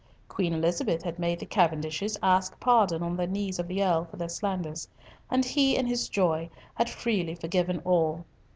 Queen 0.27 0.51
Elizabeth 0.51 1.03
had 1.03 1.19
made 1.19 1.37
the 1.37 1.45
Cavendishes 1.45 2.17
ask 2.23 2.59
pardon 2.59 3.03
on 3.03 3.15
their 3.15 3.27
knees 3.27 3.59
of 3.59 3.67
the 3.67 3.83
Earl 3.83 4.05
for 4.05 4.17
their 4.17 4.29
slanders; 4.29 4.87
and 5.29 5.45
he, 5.45 5.75
in 5.77 5.85
his 5.85 6.09
joy, 6.09 6.49
had 6.73 6.89
freely 6.89 7.35
forgiven 7.35 7.83
all. 7.85 8.25